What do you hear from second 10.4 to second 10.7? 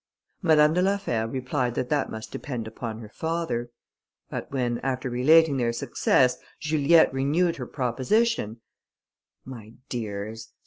said M.